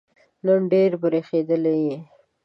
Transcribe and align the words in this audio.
نن 0.45 0.61
ډېر 0.71 0.91
برېښېدلی 1.01 1.75
یې 1.87 1.97